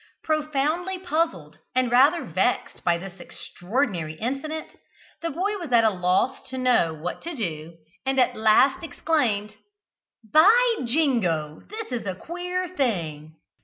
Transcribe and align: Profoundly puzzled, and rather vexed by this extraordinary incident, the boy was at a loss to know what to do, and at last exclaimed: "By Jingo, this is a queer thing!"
Profoundly 0.23 0.97
puzzled, 0.97 1.59
and 1.75 1.91
rather 1.91 2.23
vexed 2.25 2.83
by 2.83 2.97
this 2.97 3.19
extraordinary 3.19 4.13
incident, 4.13 4.69
the 5.21 5.29
boy 5.29 5.59
was 5.59 5.71
at 5.71 5.83
a 5.83 5.91
loss 5.91 6.41
to 6.49 6.57
know 6.57 6.91
what 6.91 7.21
to 7.21 7.35
do, 7.35 7.77
and 8.03 8.19
at 8.19 8.35
last 8.35 8.83
exclaimed: 8.83 9.53
"By 10.33 10.77
Jingo, 10.85 11.61
this 11.69 11.91
is 11.91 12.07
a 12.07 12.15
queer 12.15 12.67
thing!" 12.67 13.35